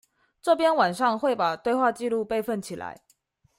[0.41, 3.03] 這邊晚上會把對話記錄備份起來